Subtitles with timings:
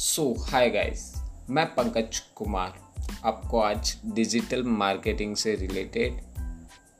[0.00, 1.14] सो hi guys
[1.50, 2.78] मैं पंकज कुमार
[3.24, 6.20] आपको आज डिजिटल मार्केटिंग से रिलेटेड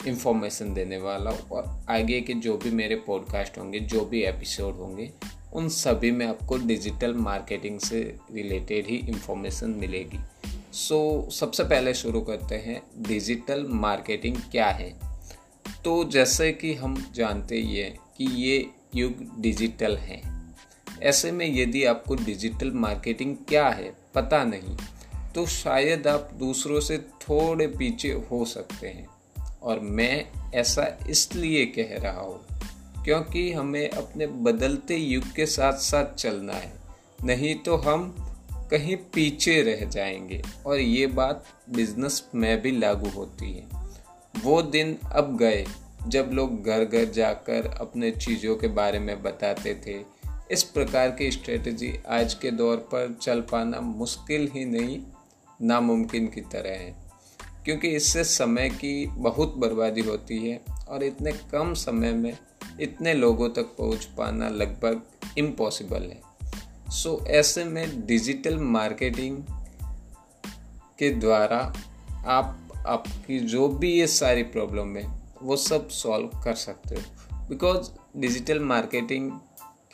[0.06, 4.74] इंफॉर्मेशन देने वाला हूँ और आगे के जो भी मेरे पॉडकास्ट होंगे जो भी एपिसोड
[4.74, 5.12] होंगे
[5.52, 10.18] उन सभी में आपको डिजिटल मार्केटिंग से रिलेटेड ही इंफॉर्मेशन मिलेगी।
[10.72, 15.00] सो so, सबसे पहले शुरू करते हैं डिजिटल मार्केटिंग क्या है?
[15.84, 20.39] तो जैसे कि हम जानते ही हैं कि ये युग डिजिटल है।
[21.02, 24.76] ऐसे में यदि आपको डिजिटल मार्केटिंग क्या है, पता नहीं
[25.34, 29.06] तो शायद आप दूसरों से थोड़े पीछे हो सकते हैं।
[29.62, 32.40] और मैं ऐसा इसलिए कह रहा हूँ,
[33.04, 36.72] क्योंकि हमें अपने बदलते युग के साथ साथ चलना है।
[37.24, 38.14] नहीं तो हम
[38.70, 43.68] कहीं पीछे रह जाएँगे, और ये बात बिज़नेस में भी लागू होती है।
[44.44, 45.66] वो दिन अब गए,
[46.08, 49.98] जब लोग घर घर जाकर अपने चीज़ों के बारे में बताते थे
[50.50, 55.02] इस प्रकार की स्ट्रेटजी आज के दौर पर चल पाना मुश्किल ही नहीं,
[55.62, 56.96] नामुमकिन की तरह है।
[57.64, 62.38] क्योंकि इससे समय की बहुत बर्बादी होती है और इतने कम समय में
[62.80, 65.02] इतने लोगों तक पहुँच पाना लगभग
[65.38, 66.20] इम्पॉसिबल है।
[66.90, 69.42] सो ऐसे में डिजिटल मार्केटिंग
[70.98, 71.74] के द्वारा
[72.26, 77.02] आप आपकी जो भी ये सारी प्रॉब्लम है, वो सब सॉल्व कर सकते हो।
[77.48, 79.32] बिकॉज़ डिजिटल मार्केटिंग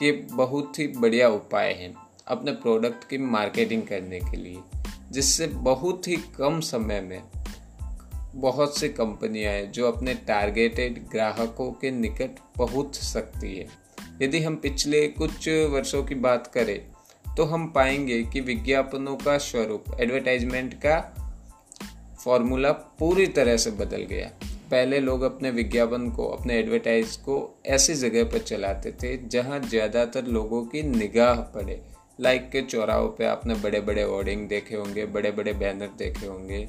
[0.01, 1.95] के बहुत ही बढ़िया उपाय हैं
[2.27, 4.61] अपने प्रोडक्ट की मार्केटिंग करने के लिए,
[5.13, 7.23] जिससे बहुत ही कम समय में
[8.35, 13.67] बहुत सी कंपनियाँ हैं जो अपने टारगेटेड ग्राहकों के निकट पहुँच सकती है।
[14.23, 16.79] यदि हम पिछले कुछ वर्षों की बात करें
[17.37, 20.99] तो हम पाएँगे कि विज्ञापनों का स्वरूप एडवर्टाइजमेंट का
[22.25, 24.31] फॉर्मूला पूरी तरह से बदल गया।
[24.67, 27.35] पहले लोग अपने विज्ञापन को, अपने एडवर्टाइज को
[27.67, 31.81] ऐसी जगह पर चलाते थे जहाँ ज़्यादातर लोगों की निगाह पड़े।
[32.19, 36.67] लाइक के चौराहों पे आपने बड़े बड़े होर्डिंग देखे होंगे बड़े बड़े बैनर देखे होंगे।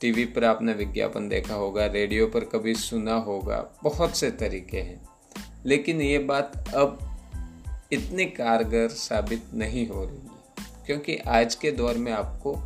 [0.00, 5.00] टीवी पर आपने विज्ञापन देखा होगा रेडियो पर कभी सुना होगा, बहुत से तरीके हैं।
[5.66, 6.98] लेकिन ये बात अब
[7.92, 12.56] इतनी कारगर साबित नहीं हो रही है, क्योंकि आज के दौर में आपको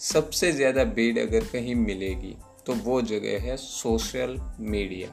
[0.00, 2.34] सबसे ज़्यादा भीड़ अगर कहीं मिलेगी
[2.66, 5.08] तो वो जगह है सोशल मीडिया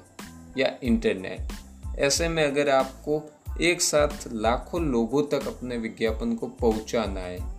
[0.58, 3.22] या इंटरनेट। ऐसे में अगर आपको
[3.62, 7.52] एक साथ लाखों लोगों तक अपने विज्ञापन को पहुंचाना है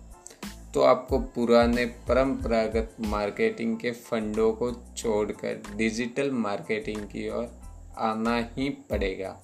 [0.74, 7.50] तो आपको पुराने परंपरागत मार्केटिंग के फंडों को छोड़कर डिजिटल मार्केटिंग की ओर
[7.98, 9.36] आना ही पड़ेगा।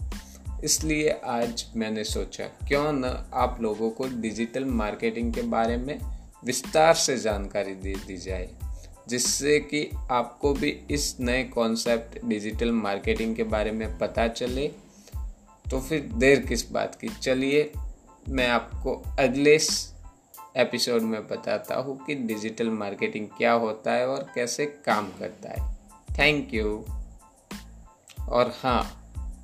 [0.65, 5.99] इसलिए आज मैंने सोचा, क्यों न आप लोगों को डिजिटल मार्केटिंग के बारे में
[6.45, 8.49] विस्तार से जानकारी दे दी जाए।
[9.11, 14.69] जिससे कि आपको भी इस नए कॉन्सेप्ट डिजिटल मार्केटिंग के बारे में पता चले।
[15.71, 17.09] तो फिर देर किस बात की?
[17.09, 17.73] चलिए,
[18.29, 19.59] मैं आपको अगले
[20.57, 25.75] एपिसोड में बताता हूँ कि डिजिटल मार्केटिंग क्या होता है और कैसे काम करता है।
[26.19, 26.85] थैंक यू
[28.29, 28.97] और हाँ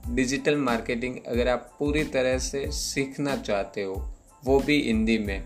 [0.09, 5.44] डिजिटल मार्केटिंग अगर आप पूरी तरह से सीखना चाहते हो, वो भी हिंदी में।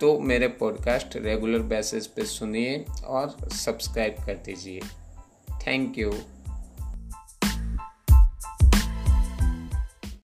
[0.00, 4.80] तो मेरे पॉडकास्ट रेगुलर बेसिस पे सुनिए और सब्सक्राइब कर दीजिए।
[5.66, 6.12] Thank you